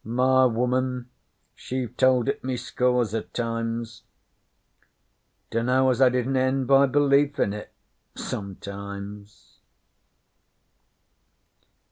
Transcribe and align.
'My 0.03 0.45
woman 0.45 1.11
she've 1.53 1.95
told 1.95 2.27
it 2.27 2.43
me 2.43 2.57
scores 2.57 3.13
o' 3.13 3.21
times. 3.21 4.01
Dunno 5.51 5.91
as 5.91 6.01
I 6.01 6.09
didn't 6.09 6.37
end 6.37 6.65
by 6.65 6.87
belieftin' 6.87 7.53
it 7.53 7.71
sometimes.' 8.15 9.59